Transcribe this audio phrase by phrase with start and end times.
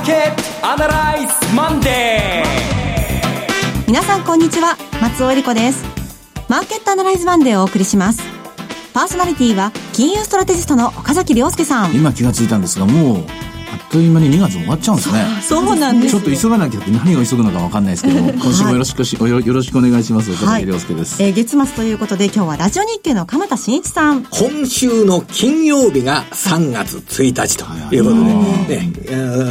[0.00, 4.76] ーケットアナライズマンデー皆さんこんにちは。
[5.00, 5.84] 松尾恵理子です。
[6.48, 8.22] マーケットアナライズマンデーをお送りします。
[8.94, 11.94] パーソナリティは金融ストラテジストの岡崎良介さん。
[11.94, 13.24] 今気がついたんですがもう
[13.72, 15.24] あっという間に2月終わっちゃうんですね。
[15.42, 20.32] そうなんですちょっと急がなきゃって何を急ぐのかわかんないですけども、 今週もよろしくし、はい、よろしくお願いします。
[20.32, 21.20] 岡崎良介です。
[21.22, 24.24] はい、えー、月末ということで今日はラジオ日経の鎌田新一さん。
[24.24, 28.16] 今週の金曜日が3月1日ということ
[28.66, 28.92] で、ね、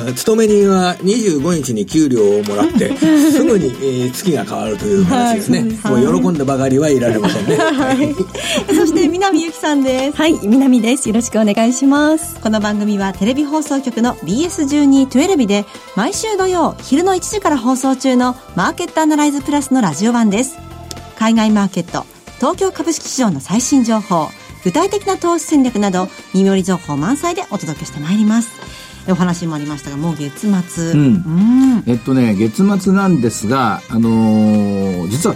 [0.07, 2.95] ね、勤め人は25日に給料をもらって、
[3.31, 5.59] すぐに、えー、月が変わるという話ですね。
[5.83, 7.55] はい、もう喜んでばかりはいられませんね。
[7.55, 8.15] はい、
[8.75, 10.17] そして南由紀さんです。
[10.17, 11.07] はい、南です。
[11.07, 12.39] よろしくお願いします。
[12.41, 20.57] この番組はテレビ放送局の BS12 に12で毎週土曜昼の1時から放送中のマーケットアナライズプラスのラジオ版です。
[21.17, 22.05] 海外マーケット、
[22.37, 24.27] 東京株式市場の最新情報、
[24.63, 28.59] 具体的な投資戦略など耳寄り情報満載でお届けしてまいります。
[29.07, 31.03] お話もありましたがもう月末、うん、う
[31.81, 35.35] ん、えっとね月末なんですがあのー、実は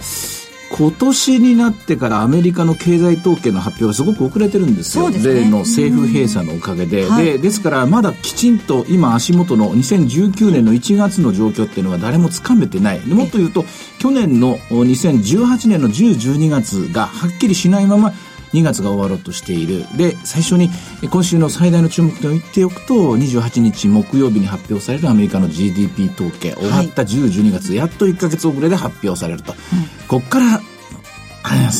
[0.76, 5.08] 今年になってからアメリカの経済統計の発表がすごく遅れてるんですよ。
[5.12, 7.38] すね、例の政府閉鎖のおかげで、はい、で。
[7.38, 13.00] ですからまだきちんと今足元の2019年の1月の状況っていうのは誰もつかめてない。
[13.06, 13.64] もっと言うと、
[14.00, 18.12] 去年の2018年の10、12月がはっきりしないまま
[18.54, 19.84] 2月が終わろうとしている。
[19.96, 20.70] で、最初に
[21.08, 29.54] 今週の最大の注目点を言っておくと、28日木曜日に発表されるアメリカの GDP 統計、終わった10、12月、やっと1ヶ月遅れで発表されると。
[30.08, 30.60] ここから、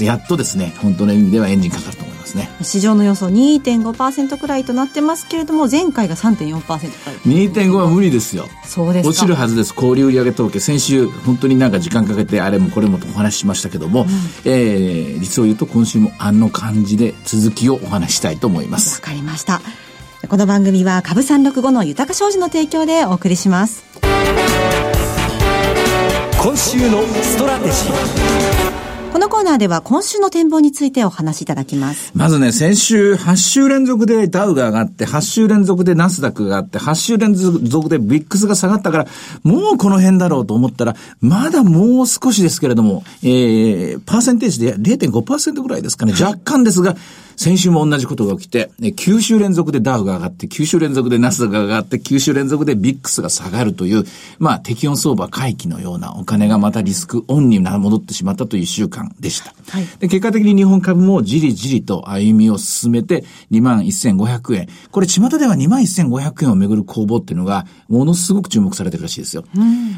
[0.02, 2.34] やっとですね、本当の意味ではエンジンかかると思います。
[2.34, 2.50] ね。
[2.62, 7.16] 市場の予想2.5%くらいとなってますけれども前回が3.4%くらい。
[7.48, 8.46] 2.5は無理ですよ。
[8.64, 9.74] そうです落ちるはずです。
[9.74, 10.60] 小売売上統計。
[10.60, 14.08] 先週本当になんか時間かけてあれもこれもとお話ししましたけども、うん、
[14.44, 19.00] えー、実を言うと今週もあの感じで続きをお話したいと思います。
[19.00, 19.60] わかりました。
[20.28, 23.84] この番組は株365の豊商事の提供でお送りします。
[26.42, 28.73] 今週のストラテジー
[29.14, 32.10] このコーナーでは今週の展望についてお話しいただきます。
[32.16, 39.06] まずね、先週8週連続でダウが上がって、8週連続でナスダックがあって、8週連続で VIX が下がったから、
[39.44, 46.96] もうこの辺だろうと思ったら、まだもう少しですけれども、えー、パーセンテージで0.5%ぐらいですかね、若干ですが、
[47.36, 54.04] 先週も同じことが起きて、9週連続でダウが上がって、9週連続でナスダが上がって、9週連続でビックスが下がるという、
[54.38, 59.54] まあ、適温相場回帰のようなお金がまたリスクオンに戻ってしまったという一週間でした。
[59.70, 64.68] はい、で結果的に日本株もじりじりと歩みを進めて、21,500円。
[64.90, 69.44] これ、巷では21,500円をめぐる攻防っていうのが、ものすごく注目されてるらしいですよ。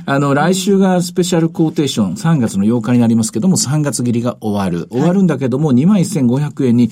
[0.06, 4.88] あの、来週がスペシャルコーテーション、3月の8日になりますけども、3月切りが終わる。
[4.90, 6.90] 終わるんだけども、21,500円に、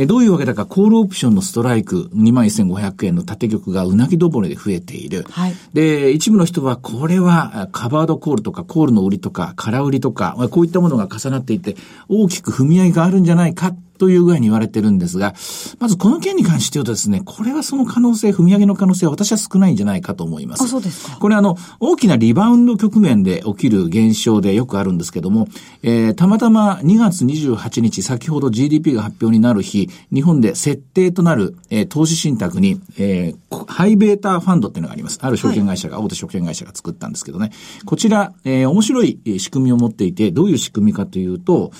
[0.00, 5.24] えどういうわけだか、コールオプションのストライク21,500円の縦玉がうなぎどぼれで増えている。
[5.28, 11.74] はい、で、一部の人は、これはカバードコールとか、コールの売りとか、空売りとか、こういったものが重なっていて、
[12.08, 15.34] 大きく踏み合いがあるんじゃないかという具合に言われてるんですが、
[15.78, 20.64] まずこの件に関して言うとですね、これはその可能性、踏み上げの可能性は私は少ないんじゃないかと思います。
[20.64, 21.16] あ、そうですか。
[21.18, 25.48] これあの、大きなリバウンド局面で起きる現象でよくあるんですけども、
[25.82, 35.18] えー、たまたま2月28日、先ほど GDP が発表になる日、日本で設定となる、えー、投資信託に、えー、ハイベーターファンドっていうのがあります。
[35.22, 37.50] ある証券会社が、はい、大手証券会社が作ったんですけどね。
[37.84, 41.72] こちら、えー、面白い仕組みを持っていて、どういう仕組みかというと、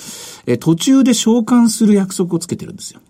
[0.47, 3.01] えー、途中で償還する約束をつけてるんですよ。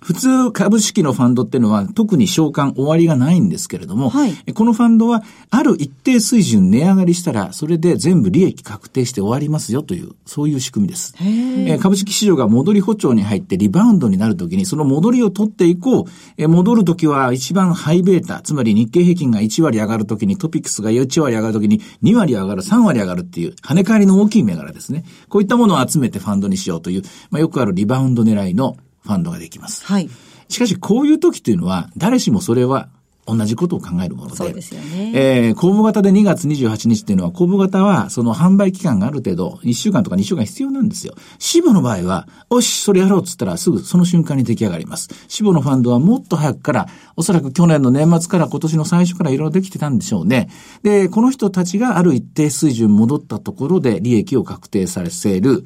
[0.00, 0.06] うん。
[0.06, 11.14] 普通株式のファンドっていうのは特に償還終わりがないんですけれども、はい、このファンドはある一定水準値上がりしたら、それで全部利益確定して終わりますよという、そういう仕組みです。
[11.20, 16.04] え株式市場が戻り歩調に入ってリバウンドになるときに、その戻りを取っていこう。
[16.36, 25.04] え戻るときは一番ハイベータ、つまり日経平均が1割上がるときにトピックスが1割上がるときに2割上がる、3割上がるっていう跳ね返りの大きい銘柄ですね。
[25.28, 29.84] こういったものを集めてファンドにしようという、まあ、よくあるリバウンド狙いのファンドができます。
[29.86, 30.08] はい。
[30.48, 32.88] しかし、こういう時というのは、誰しもそれは
[33.28, 34.36] 同じことを考えるもので。
[34.36, 35.12] そうですよね。
[35.14, 41.14] えー、公募型で2月28日っていうのは、公募型は、その販売期間がある程度、1週間とか2週間必要なんですよ。
[41.38, 45.10] 死母の場合は、よし、それやろうっつったら、すぐその瞬間に出来上がります。
[45.28, 50.48] 死母のファンドはもっと早くから、おそらく去年の年末から今年の最初からいろいろできてたんでしょうね。
[50.82, 55.64] で、この人たちがある一定水準戻ったところで利益を確定させる、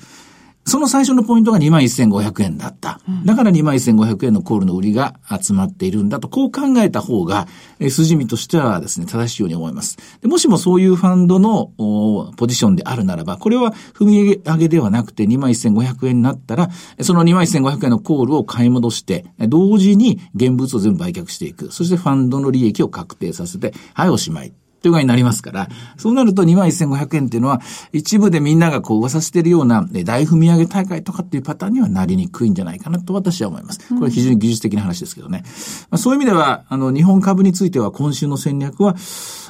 [0.65, 3.01] その最初のポイントが21,500円だった。
[3.25, 7.47] だから21,500円のコールの売りが集まっているんだと、こう考えた方が、
[7.79, 9.99] えー筋見としてはですね、正しいように思います。
[10.21, 16.71] でもしもそういうファンドのおポジションであるならば、これは踏み上げではなくて21,500円になったら、
[17.01, 21.73] その21,500円のコールを買い戻して、同時に現物を全部売却していく。
[21.73, 24.53] そしてファンドの利益を確定させて、はい、おしまい。
[24.83, 27.61] という具合になりますから、そうなると21,500円っていうのは、
[27.93, 33.81] 一部でみんながこう噂しているようなえ大踏み上げ大会とかっていうパターンにはなりにくいんじゃないかなと私は思います。
[33.89, 35.45] これは非常に技術的な話ですけどね。
[35.91, 38.97] まあ、そういう意味では、あの、日本株については今週の戦略は、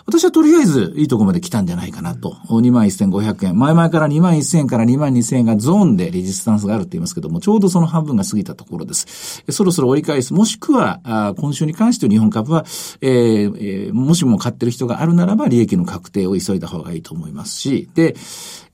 [0.04, 2.36] 私はとりあえずいいところまで来たんじゃないかなと。
[2.48, 3.58] 21,500円。
[3.58, 9.42] 前々から21,000円から22,000円がゾーンでレジスタンスがあるって言いますけども、ちょうどその半分が過ぎたところです。
[9.50, 10.34] そろそろ折り返す。
[10.34, 12.64] もしくは、あ今週に関して日本株は、
[13.00, 18.14] えーえーもしも買ってる人があるならば、利益の確定を急いだ方がいいと思いますし、で、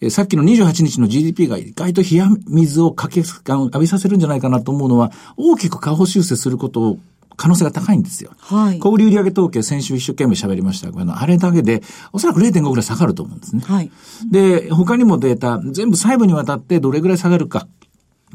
[0.00, 6.98] えーさっきの28日の GDP が意外と冷や水をかけ、浴びさせるんじゃないかなと思うのは、大きく下方修正することを
[7.38, 8.32] 可能性が高いんですよ。
[8.38, 13.62] はい小売売上統計、先週一生懸命喋りましたが、あのあれだけで、おそらく0.5ぐらい下がると思うんですね。
[13.64, 13.90] はい。
[14.30, 17.68] で、他にもデータ、全部細部にわたってどれぐらい下がるか、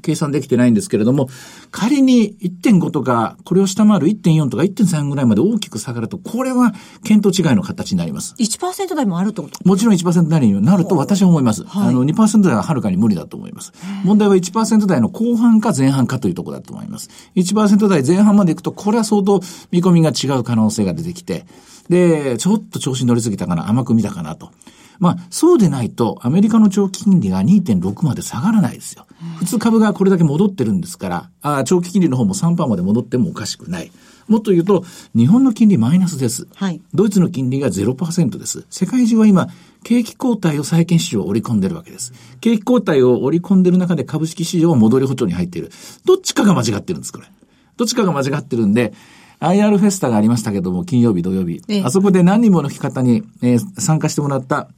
[0.04, 1.30] 計算できてないんですけれども、
[1.72, 6.74] 仮に1.5とか、これを下回る1.4とか1.3ぐらいまで大きく下がると、これは
[7.04, 8.36] 見当違いの形になります。
[8.38, 9.68] 1%台もあるってこと？
[9.68, 11.64] もちろん1%台になると私は思います。
[11.64, 13.74] はいあの、2%台ははるかに無理だと思います。
[14.04, 17.10] 問題は1%台の後半か前半かというところだと思います。
[17.36, 19.42] 1%台前半までいくと、これは相当
[19.72, 21.46] 見込みが違う可能性が出てきて、
[21.90, 24.52] で、ちょっと調子に乗りすぎたかな、甘く見たかなと。
[25.00, 29.06] まあ、そうでないと、アメリカの長期金利が2.6まで下がらないですよ。
[29.38, 33.92] 普通株がこれだけ戻ってるんですから、あ長期金利の方も3%まで戻ってもおかしくない。
[34.28, 34.86] もっと言うと、
[35.16, 36.48] 日本の金利マイナスです。
[36.56, 38.66] はいドイツの金利が0%です。
[38.70, 39.50] 世界中は今、
[39.84, 42.14] 景気後退を債券市場を織り込んでるわけです。
[42.40, 45.72] 景気後退を織り込んでる中で株式市場は戻り歩調に入っている。
[46.06, 47.28] どっちかが間違ってるんです、これ。
[47.76, 48.94] どっちかが間違ってるんで、
[49.40, 51.62] IR フェスタがありましたけども、金曜日、土曜日。
[51.68, 54.70] ええあそこで何人もの方に、えー参加してもらった、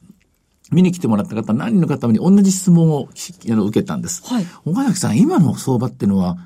[0.72, 4.22] 見に来てもらった方、何人の方に同じ質問をしあの受けたんです。
[4.24, 6.36] はい岡崎さん、今の相場っていうのは、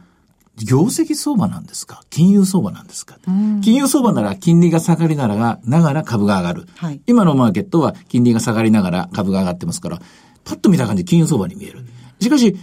[0.63, 2.03] 業績相場なんですか？
[2.11, 3.17] 金融相場なんですか？
[3.63, 6.67] 金融相場なら金利が下がりながら、ながら株が上がる。
[6.77, 10.03] はい今のマーケットは金利が下がりながら株が上がってますから、
[10.45, 11.87] パッと見た感じ金融相場に見える。
[12.21, 12.57] しかし、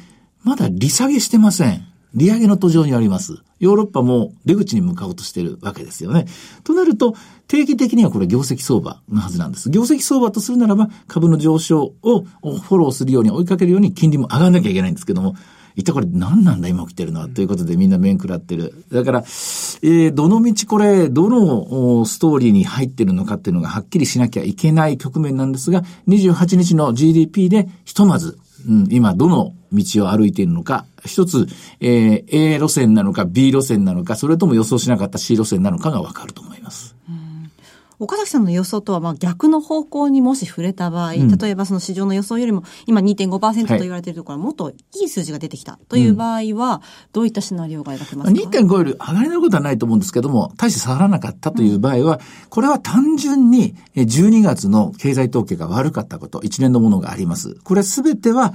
[0.43, 1.86] まだ利下げしてません。
[2.13, 3.43] 利上げの途上にあります。
[3.59, 6.25] ヨーロッパも出口に向かおうとしてるわけですよね。
[6.63, 7.15] となると、
[7.47, 9.69] 定期的にはこれ業績相場のはずなんです。
[9.69, 15.35] 業績相場とするならば、株の上昇をフォローするように追いかけるように金利も上がらなきゃいけないんですけども、
[15.75, 17.29] 一体これ何なんだ今起きてるのは？
[17.29, 18.83] ということでみんな面食らってる。
[18.91, 31.47] だから、えー、どの道これ、どのストーリーに入ってるのかっていうのがはっきりしなきゃいけない局面なんですが、28日の GDP でひとまず、うん、今どの道を歩いているのか、一つ、
[31.79, 36.86] えー A 路線なのか B 路線なのか、それとも予想しなかった C 路線なのかがわかると思います。
[37.99, 57.55] 岡崎さんの予想とはまあ逆の方向にもし触れた場合、例えばその市場の予想よりも今2.5%と言われているところはもっといい数字が出てきたという場合は、どういったシナリオが描けますか？2.5より上がりのことはないと思うんですけども、大して下がらなかったという場合は、これは単純にえ12月の経済統計が悪かったこと、一年のものがあります。
[57.63, 58.53] これすべては、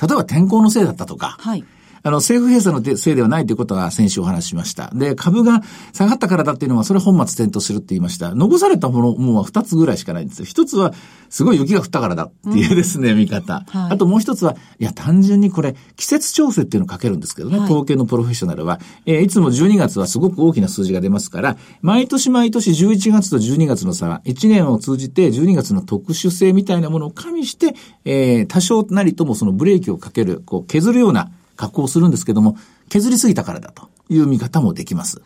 [0.00, 1.64] 例えば天候のせいだったとか、はい。
[2.06, 4.90] あの、政府閉鎖のせいではないということは先週お話ししました。
[4.94, 5.62] で、株が
[5.94, 8.34] 下がったからだっていうのは、それは本末転倒するって言いました。
[8.34, 10.44] 残されたものもう2つぐらいしかないんですよ。
[10.44, 10.92] 一つは、
[11.30, 13.64] すごい雪が降ったからだっていうですね、見方。
[13.66, 18.80] はいあともう一つは、いや、単純にこれ、季節調整っていうのをかけるんですけどね、はい統計のプロフェッショナルは。
[19.06, 27.74] えーいつも12月はすごく大きな数字が出ますから、毎年毎年11月と12月の差は、1年を通じて12月の特殊性みたいなものを加味して、
[28.04, 32.56] えー多少なりともそのブレーキをかける、こう、削るような加工するんですけども、
[32.88, 35.22] 削りすぎたからだという見方もできます。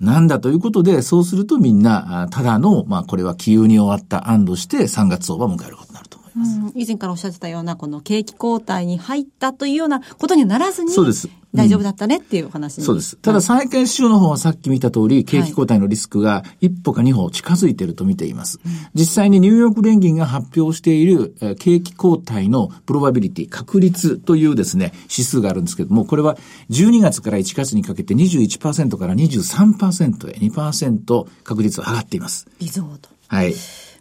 [0.00, 6.58] なんだということで、そうするとみんな、ただの、まあこれは気運に終わった案として3月相場を迎えることになるいます。
[6.58, 13.16] うん以前からおっしゃってたような、この景気後退に入ったというようなことにはならずに、そうです大丈夫だったねっていうお話に、そうです。
[13.16, 18.58] ただ債券指標の方はさっき見た通り、景気後退のリスクが一歩か二歩近づいていると見ています。
[18.94, 26.38] 実際にニューヨーク連銀が発表しているえー景気後退のプロバビリティ、確率というですね、指数があるんですけども、これは
[26.70, 32.46] 12月から1月にかけて21%から23%へ2%確率が上がっています。
[32.58, 33.10] 微増と。
[33.28, 33.54] はい。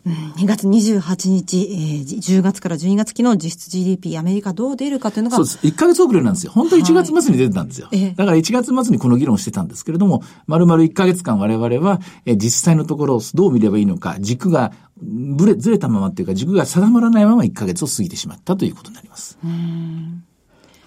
[0.05, 5.59] うん2月28日、えーじ10月から12月期の実質 GDP、アメリカどう出るかというのが、そうです。
[5.59, 6.51] 1ヶ月遅れなんですよ。
[6.51, 7.87] 本当は1月末に出てたんですよ。
[7.91, 19.37] ええだから1月末にこの議論をしてたんですけれども、丸々1ヶ月間我々は、えー実際のところをどう見ればいいのか、軸がぶれ、ずれたままっていうか、軸が定まらないまま1ヶ月を過ぎてしまったということになります。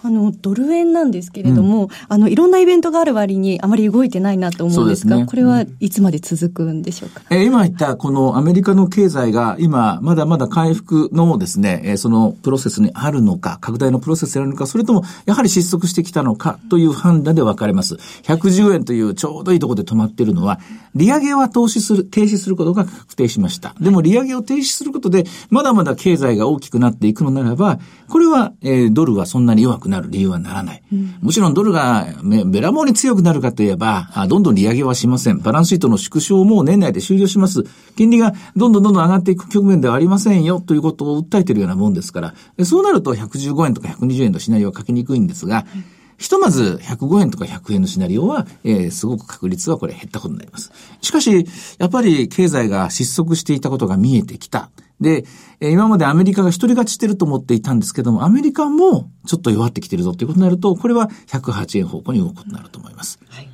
[0.06, 17.94] あの、ドル円なんですけれども、うん、あの、いろんなイベントがある割にあまり動いてないなと思うんですが、すね、これはいつまで続くんでしょうか、えー、今言ったこのアメリカの経済が今、まだまだ回復のですね、えー、そのプロセスにあるのか、拡大のプロセスにあるのか、それともやはり失速してきたのかという判断で分かれます。
[18.24, 20.60] 110円というちょうどいいところで止まっているのは、
[20.94, 23.74] 利上げは投資する、停止することが確定しました。
[23.80, 30.64] でも利上げを停止することで、まだまだ経済が大きくなっていくのならば、これは、えー、ドルはそんなに弱くなる理由はならない。
[30.64, 30.82] ない。
[31.20, 32.06] もちろんドルが
[32.46, 35.38] べらぼうに強くなるかといえば、どんどん利上げはしません。
[35.38, 37.64] バランスシートの縮小も年内で終了します。
[37.96, 42.34] 金利がどんどんどんどん上がっていく局面ではありませんよということを訴えているようなもんですから、
[42.64, 45.66] そうなると115円とか120円のシナリオは書きにくいんですが、
[46.18, 50.72] ひとまず105円とか100円のシナリオは、えー、すごく確率はこれ減ったことになります。
[51.00, 51.46] しかし、
[51.78, 54.70] やっぱり経済が失速していたことが見えてきた。
[55.00, 55.24] で、
[55.60, 63.18] 今までアメリカが一人勝ちしてると思っていたんですけども、アメリカもちょっと弱ってきてるぞということになると、これは108円方向に動くことになると思います。
[63.28, 63.53] はい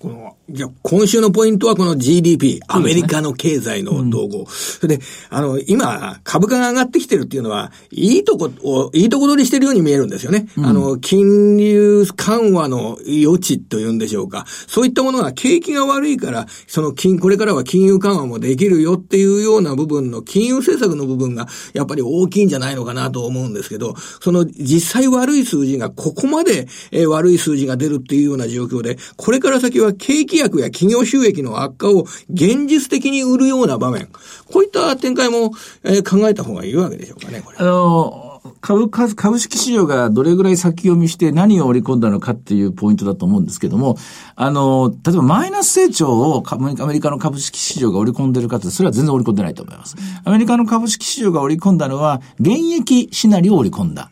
[0.00, 4.46] この、じゃ今週のポイントはこの GDP、アメリカの経済の動向。
[4.48, 10.48] それで、あの、今、株価が上がってきてるっていうのは、いいとこを、いいとこ取りしてるように見えるんですよね。
[10.56, 14.46] うん、あの、金融緩和の余地というんでしょうか。
[14.66, 34.08] そういったものが景気が悪いから、その金、これからは金融緩和もできるよっていうような部分の、金融政策の部分が、やっぱり大きいんじゃないのかなと思うんですけど、その実際悪い数字が、ここまで、えー、悪い数字が出るっていうような状況で、これから先は景気薬や企業収益の悪化を現実的に売るような場面、
[34.52, 35.52] こういった展開も、
[35.84, 37.58] えー、考えた方がいいわけでしょうかね、これ。
[37.58, 38.30] あのー
[38.60, 43.96] 株、株式市場がどれぐらい先読みして何を織り込んだのかっていうポイントだと思うんですけども、
[44.34, 49.96] あの、例えばマイナス成長をアメリカの株式市場が織り込んでるかって、それは全然織り込んでないと思います。
[50.24, 54.10] アメリカの株式市場が織り込んだのは、現役シナリオを織り込んだ。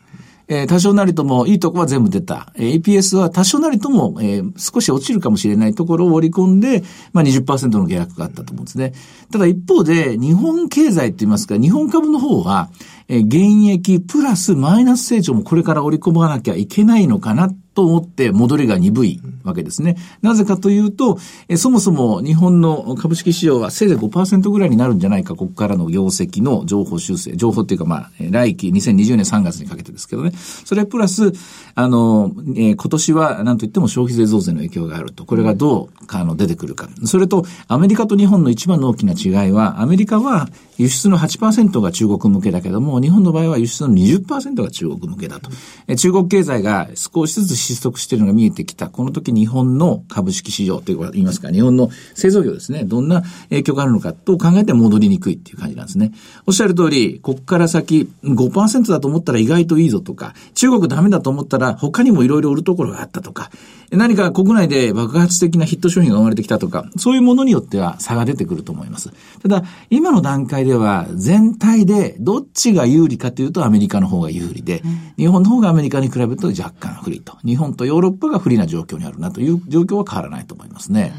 [0.51, 2.51] えー、多少なりともいいとこは全部出た。
[2.55, 8.93] えー、APS は多少なりとも、えー、少し落ちるかもしれないところを織り込んで、まあ20%の下落があったと思うんですね。
[9.31, 12.69] ただ一方で、日本経済って言いますか、日本株の方は、
[13.07, 19.95] えー、現役プラスマイナス成長もこれから織り込まなきゃいけないのかなと思って戻りが鈍いわけですね。
[20.21, 21.17] なぜかというと、
[21.47, 30.33] えそもそも日本の株式市場はせいぜい5%ぐらいになるんじゃないか、ここからの業績の情報修正、情報っていうかまあ、来期2020年3月にかけてですけどね。
[30.65, 31.31] それプラス、
[31.73, 35.23] あの、えー、今年は何と言っても消費税増税の影響があると。
[35.23, 36.89] これがどう、あの、出てくるか。
[37.05, 45.51] それと、アメリカと日本の一番の大きな違いは、アメリカは輸出の8%が中国向けだけども、日本の場合は輸出の20%が中国向けだと。
[45.87, 48.87] え中国経済が少しずつ失速しているのが見えてきた。
[48.87, 52.85] この時日本の株式市場というか言いますか、日本の製造業ですね。
[52.85, 56.13] どんな影響があるのかと考えて戻りにくいっていう感じなんですね。
[56.47, 63.51] おっしゃる通り、ここから先5%だと思ったら意外といいぞとか、中国ダメだと思ったら他にもいろいろ売るところがあったとか、
[63.91, 69.11] 何か国内で爆発的なヒット商品が生まれてきたとか、そういうものによっては差が出てくると思います。
[69.41, 74.81] ただ、今の段階では全体でどっちが有利かというとアメリカの方が有利で、
[75.17, 77.37] 日本の方がアメリカに比べると若干不利と。
[77.43, 81.13] 日本とヨーロッパが不利な状況にあるなという状況は変わらないと思いますね。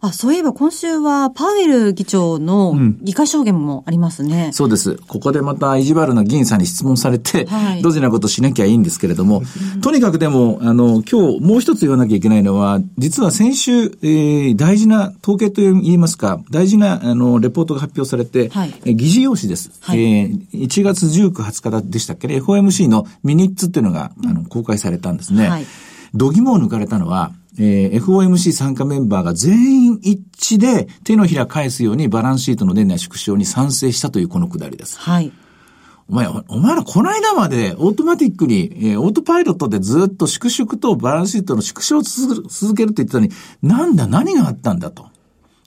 [0.00, 4.96] あ、そういえば今週はパウエル議長の議会証言もありますね、うん、そうです。
[5.08, 9.42] ここでまた意地悪な議員さんに質問されて、はい、ドジなことしなきゃいいんですけれども、
[9.82, 19.70] とにかくでも、あの、今日もう一つ言わなきゃいけないのは、実は先週、えー、大事な統計と言いますか、大事な、あの、レポートが発表されて、はい、え議事要旨です。
[19.80, 25.48] はい、えー、1月19、20日でしたっけね、FOMC のミニッツっていうのが、あの、公開されたんですね。
[25.48, 25.66] はい、
[26.14, 34.98] 度肝を抜かれたのは、えー、FOMC 参加メンバーが全員一致で手のひら返すようにバランスシートの年内縮小に賛成したというこのくだりです。
[34.98, 35.32] はい。
[36.08, 45.06] お前、お前らこの間までオートマティックに、えー、オートパイロットでずっと粛々とバランスシートの縮小を続けるって言ってたのに、なんだ、何があったんだと。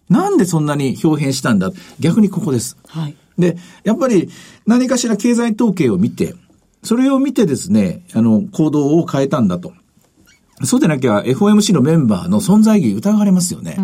[0.10, 2.78] なんでそんなに表変したんだ逆にここです。
[2.88, 3.16] はい。
[3.38, 4.30] で、やっぱり
[4.66, 6.36] 何かしら経済統計を見て、
[6.84, 9.74] それを見てですね、あの、行動を変えたんだと。
[10.66, 13.76] そうでなきゃ FOMC のメンバーの存在意義疑われますよね。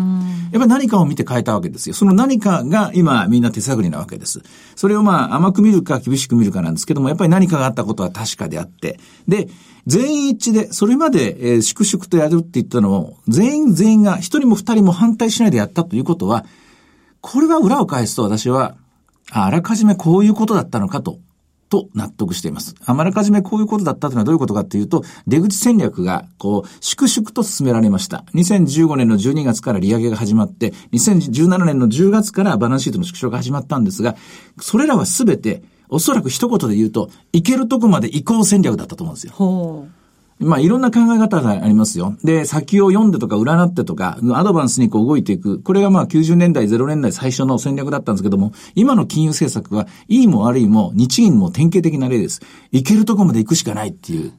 [0.52, 1.94] やっぱり何かを見て変えたわけですよ。
[1.94, 4.42] その何かが今みんな手探りなわけです。
[4.76, 8.98] それをまあ甘く見るか厳しく見るかなんですけども、やっぱり何かがあったことは確かであって。
[9.28, 9.48] で、
[9.86, 16.44] 全員一致で、それまで、えー、粛々とやるって言ったのを、全員全員が一人も二人も反対しないでやったということは、
[17.20, 18.76] これは裏を返すと私は、
[19.30, 21.18] あらかじめこういうことだったのかと
[21.70, 22.74] と納得しています。
[22.84, 28.24] あまらかじめこういうことだったというのはどういうことかというと、出口戦略が、こう、粛々と進められました。
[28.34, 34.16] 2015年の12月から利上げが始まって、2017年の10月からバランスシートの縮小が始まったんですが、
[34.60, 39.32] それらはすべて、おそらく一言で言うと、行けるとこまで移行戦略だったと思うんですよ。
[40.40, 42.16] まあいろんな考え方がありますよ。
[42.24, 45.62] で、先を読んでとか占ってとか、アドバンスにこう動いていく。
[45.62, 52.40] これがまあ90年代、0年代最初の戦略だったんですけども、今の金融政策は、いいも悪いも、日銀も典型的な例です。
[52.72, 54.32] 行けるとこまで行くしかないっていう、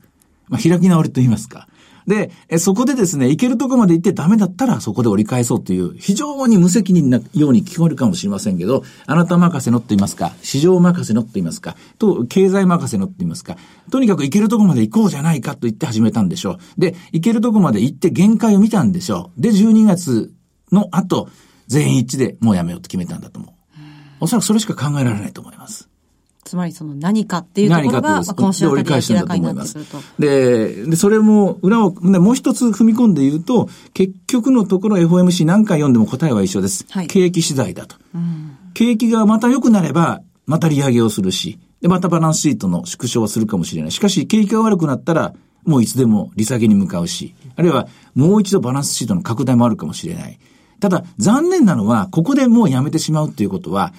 [0.50, 1.68] まあ開き直りと言いますか。
[2.08, 13.58] で、そこでですね、行けるとこまで行ってダメだったらそこで折り返そうという、非常に無責任なように聞こえるかもしれませんけど、あなた任せのって言いますか、市場任せのって言いますか、と、経済任せのって言いますか、
[13.92, 16.58] とにかく行けるとこまで行こうじゃないかと言って始めたんでしょう。
[16.78, 19.42] で、行けるとこまで行って限界を見たんでしょう。
[19.42, 20.34] で、12月
[20.72, 21.30] の後、
[21.68, 23.54] 全員一致でもうやめようと決めたんだと思う。
[24.22, 25.91] おそらくそれしか考えられないと思います。
[26.44, 29.98] つまりその何かっていうところが、今週あたり明らかになってくると。
[30.20, 36.86] で、で、それも裏を、でもう一つ踏み込んで言うと、結局のところ FOMC 何回読んでも答えは一緒です。
[36.90, 37.96] はい、景気次第だと。
[38.16, 43.92] うん、景気がまた良くなれば、また利上げをするし、で、またバランスシートの縮小はするかもしれない。
[43.92, 45.34] しかし、景気が悪くなったら、
[45.64, 50.40] もういつでも利下げに向かうし、あるいはもう一度バランスシートの拡大もあるかもしれない。
[50.80, 53.94] ただ、残念なのは、ここでもうやめてしまうっていうことは、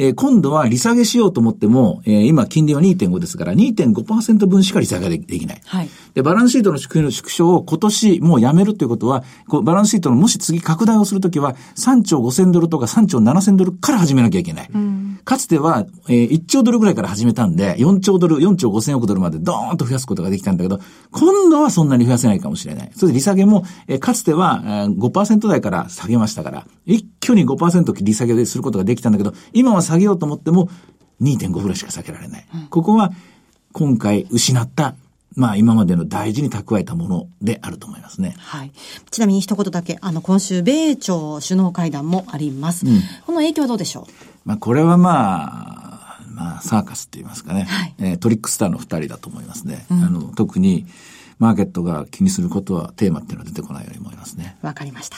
[0.00, 5.60] えー、今度は利下げしようと思っても、えー、今金利は2.5ですから2.5%分しか利下げできない。
[5.64, 5.88] はい。
[6.18, 14.70] で、バランスシートの縮小を今年もうやめるということは、こうバランスシートのもし次拡大をするときは3兆5000ドルとか3兆7000ドルから始めなきゃいけない。
[14.74, 20.80] うん、かつては、えー、1兆ドルぐらいから始めたんで、4兆ドル、4兆5000億ドルまでドーンと増やすことができたんだけど、
[21.12, 22.90] 今度はそんなに増やせないかもしれない。
[22.96, 30.68] それで利下げも、えー、かつては、えー、5%台から下げましたから、一挙に5%利下げすることができたんだけど、今は下げようと思っても
[31.22, 32.46] 2.5ぐらいしか下げられない。
[32.52, 33.12] うん、ここは
[33.72, 34.96] 今回失った、
[35.38, 38.34] まあ今までの大事に蓄えたものであると思いますね。
[38.38, 38.72] はい。
[39.10, 42.84] ちなみに一言だけ、あの今週米朝首脳会談もあります。
[42.86, 44.12] うん、この影響はどうでしょう？
[44.44, 47.62] まあこれはまあ、まあサーカスって言いますかね。
[47.62, 49.86] はい、えー、トリックスターの二人だと思いますね。
[49.90, 50.86] うん、あの特に、
[51.38, 54.56] マーケットが気にすることは、テーマっていうのは出てこないように思いますね。
[54.60, 55.16] わかりました。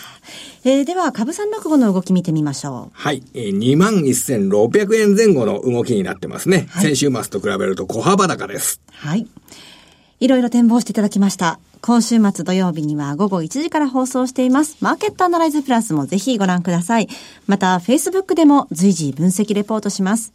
[0.64, 2.92] えー、では、株三六五の動き見てみましょう。
[2.92, 3.22] はい。
[3.32, 6.66] えー、21,600円前後の動きになってますね。
[6.68, 8.82] はい、先週末と比べると小幅高です。
[8.92, 9.26] はい。
[10.20, 11.58] いろいろ展望していただきました。
[11.80, 14.76] 今週末土曜日には午後1時から放送しています。
[14.80, 17.08] マーケットアナライズプラスもぜひご覧ください。
[17.46, 20.34] また、Facebook でも随時分析レポートします。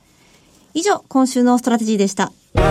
[0.74, 2.32] 以上、今週のストラテジーでした。
[2.56, 2.63] マ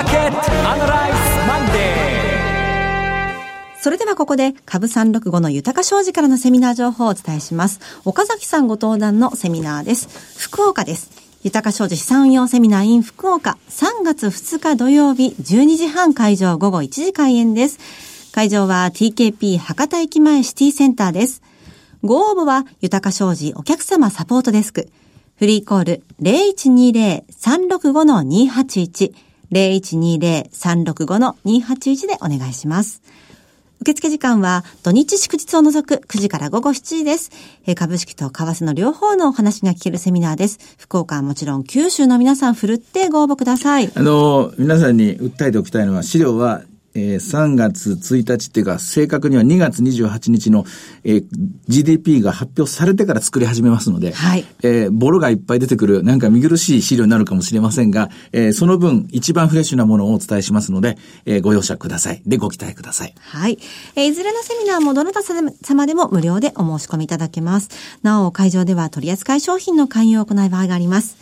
[0.00, 0.36] ーケット
[0.68, 1.76] アナライズマンデー
[3.82, 7.78] それではここで株365の豊か商事からのセミナー情報をお伝えします。
[8.04, 10.08] 岡崎さんご登壇のセミナーです。
[10.38, 11.25] 福岡です。
[11.46, 17.78] 豊か商事資産運用セミナー in 福岡3月2日土曜日12時半会場午後1時開演です。
[18.32, 21.42] 会場は TKP 博多駅前シティセンターです。
[22.02, 24.88] ご応募は豊か商事お客様サポートデスク。
[25.38, 29.14] フリーコール0120-365-281
[29.52, 33.02] 0120-365-281でお願いします。
[33.80, 37.30] 受付時間は土日祝日を除く9時から午後7時です。
[37.74, 40.58] 株式と為替の両方のお話が聞けるセミナーです。
[40.78, 43.92] 福岡はもちろん九州の皆さんふるってご応募ください。
[43.94, 46.62] あの、皆さんに訴えておきたいのは資料は
[46.96, 50.64] えー、3月1日っていうか、正確には2月28日の、
[51.04, 51.24] えー、
[51.68, 62.22] GDP が発表されてから作り始めますので、はい、えー、ボロがいっぱい出てくる、なんか見苦しい資料になるかもしれませんが、えー、その分、一番フレッシュなものをお伝えしますので、えー、ご容赦ください。
[62.26, 63.14] で、ご期待ください。
[63.18, 63.58] はい。
[63.94, 67.68] えー、いずれのセミナーもどなた様でも無料でお申し込みいただけます。
[68.02, 71.16] なお、会場では取扱い商品の勧誘を行う場合があります。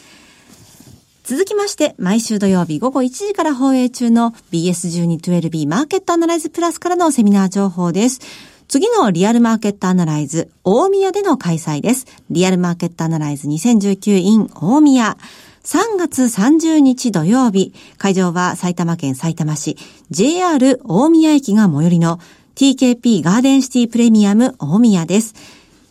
[1.24, 8.20] 続きまして、毎週土曜日午後1時から放映中の BS1212B マーケットアナライズプラスからのセミナー情報です。
[8.68, 12.06] 次のリアルマーケットアナライズ、大宮での開催です。
[12.28, 15.16] リアルマーケットアナライズ 2019in 大宮。
[15.62, 19.78] 3月30日土曜日、会場は埼玉県埼玉市
[20.10, 22.20] JR 大宮駅が最寄りの
[22.54, 25.34] TKP ガーデンシティプレミアム大宮です。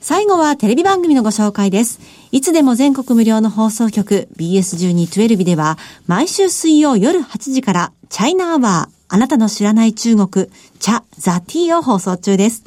[0.00, 2.00] 最後はテレビ番組のご紹介です。
[2.32, 12.64] いつでも全国無料の放送局 BS1212 では毎週水曜夜8時からチャイナアワーあなたの知らない中国茶ザティーを放送中です。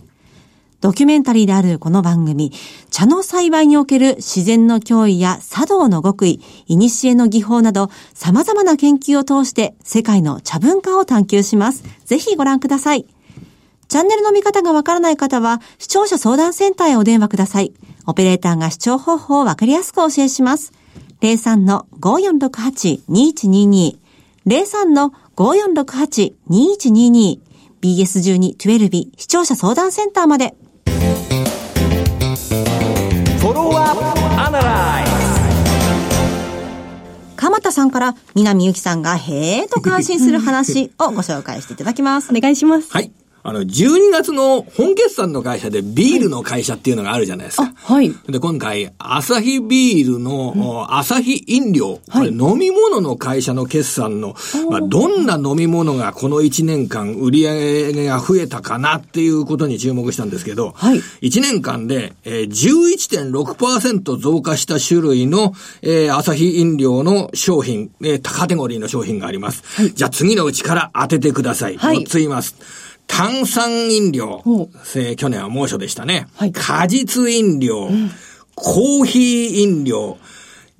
[0.80, 2.52] ドキュメンタリーであるこの番組、
[2.91, 11.84] 茶の栽培における自然の脅威や茶道の極意、古の技法など様々な研究を通して世界の茶文化を探求します。
[12.06, 13.08] ぜひご覧ください。
[13.88, 17.74] チャンネルの見方がわからない方は、視聴者相談センターへお電話ください。
[18.06, 20.74] オペレーターが視聴方法をわかりやすくお教えします。
[21.22, 23.96] 03-5468-2122
[24.46, 27.39] 03-5468-2122
[27.82, 30.56] BS12-12 視聴者相談センターまで。
[33.39, 34.02] フォローアップ
[34.41, 35.04] アナライ
[37.36, 42.32] 鎌田さんから南ゆきさんがへーと感心する話をご紹介していただきます。
[42.34, 42.89] お願いします。
[42.89, 43.12] はい。
[43.44, 47.74] あの、12月の本決算の会社でビールの会社っていうのがあるじゃないですか。
[47.76, 48.14] はい。
[48.28, 54.36] で、今回、アサヒビールの、アサヒ飲料、これ飲み物の会社の決算の、
[54.70, 69.64] まあ、どんな飲み物がこの1年間売り上げが増えたかなっていうことに注目したんですけど、はい1年間で、えー、11.6%増加した種類の、えー、アサヒ飲料の商品、えー、カテゴリーの商品があります。
[69.94, 71.78] じゃあ次のうちから当ててください。
[71.78, 72.83] はい4つ言います。
[73.08, 76.28] 炭酸飲料えー去年は猛暑でしたね。
[76.36, 77.89] はい果実飲料、
[78.56, 80.18] コーヒー飲料、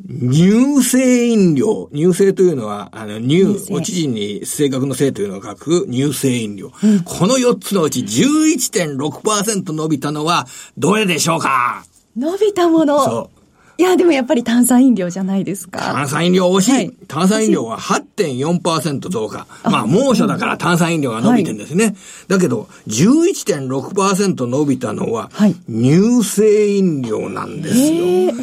[0.10, 1.90] 乳製飲料。
[1.94, 6.72] 乳製というのは、あの、乳、製お知事に正確の性というのを書く乳製飲料。
[7.06, 11.86] この4つのうち11.6%伸びたのは、どれでしょうか？
[12.18, 13.04] 伸びたもの。
[13.06, 13.43] そう。
[13.78, 15.80] いや、でもやっぱり炭酸飲料じゃないですか。
[15.80, 16.72] 炭酸飲料惜しい。
[16.72, 19.46] はい炭酸飲料は8.4%増加。
[19.66, 21.96] まあ、猛暑だから炭酸飲料が伸びてんですね。
[22.28, 28.34] だけど、11.6%伸びたのははい、乳製飲料なんですよ。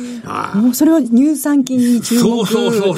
[0.55, 2.47] もうそれは乳酸菌に注目。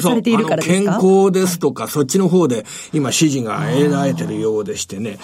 [0.01, 0.99] されているからですか？
[0.99, 5.17] 健康ですとか、そっちの方で今支持が得られてるようでしてね。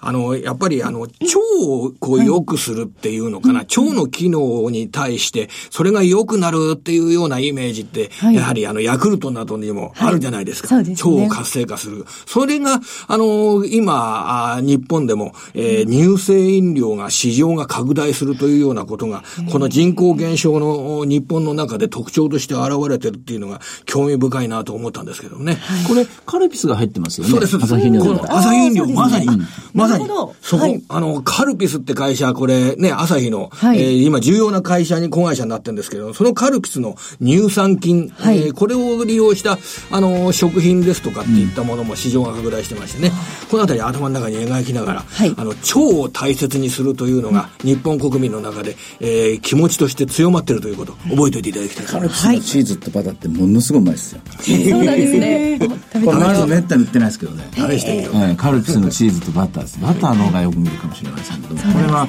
[0.00, 1.10] あの、やっぱりあの、腸
[1.58, 3.60] をこう良くするっていうのかな。
[3.60, 8.34] 腸の機能に対して、それが良くなるっていうようなイメージって、はい。
[8.34, 10.74] やはりあの、ヤクルトなどにもあるじゃないですか。
[10.76, 11.14] はいそうですね。
[11.16, 12.04] 腸を活性化する。
[12.26, 25.58] それが、あの、今、あ日本でも、えー乳製飲料が市場が拡大するというようなことが、この人口減少の日本の中で特徴として現れてるっていうのが興味深いなと思ったんですけどね。
[25.86, 27.30] これ、カルピスが入ってますよね。
[27.30, 27.56] そうです。
[27.56, 28.00] 朝日飲料。
[28.02, 29.26] この朝日飲料、まさに、
[29.72, 30.06] まさに。
[30.40, 30.82] そこ、はい。
[30.88, 33.80] あの、カルピスって会社、これね、朝日の、はい。
[33.80, 39.58] えー今重要な会社に子会社になってるんですけど、そのカルピスの乳酸菌、はいえーこれを利用した、
[39.90, 43.10] あの、食品ですとかっていったものも市場が拡大してましてね、
[43.50, 51.98] このあたり頭の中に描きながら、はいあの、腸を大切にするというのが、日本国民の中で、えー気持ちとして強まってるということ、覚えておいていただきたいとカ。
[51.98, 54.20] ルピスのチーズとバターってものすごいうまいですよ。
[54.40, 55.58] そうなんですね。
[56.04, 57.48] これまずめったに売ってないですけどね。
[57.56, 58.16] 試してみよう。
[58.16, 59.78] はい、カルピスのチーズとバターです。
[59.80, 62.06] バターの方がよく見るかもしれませんけども、これは、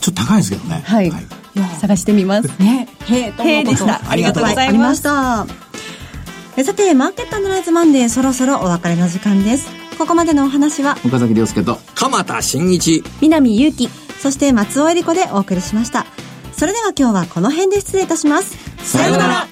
[0.00, 0.82] ちょっと高いですけどね。
[0.84, 1.12] はい。
[1.80, 2.48] 探してみます。
[2.60, 2.88] ね。
[3.08, 4.00] へーとへーでした。
[4.08, 5.00] ありがとうございまし。
[5.00, 5.46] た。
[6.56, 9.68] えさて、マーケットアナライズマンデーそろそろお別れの時間です。
[9.98, 13.88] ここまでのお話は、岡崎亮介と、鎌田新一、南祐希。
[14.20, 16.06] そして松尾恵理子でお送りしました。
[16.52, 18.56] それでは今日はこの辺で失礼いたします。
[18.84, 19.48] さようなら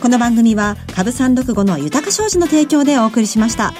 [0.00, 3.74] この番組は株三六五の豊か商事の提供でお送りしました。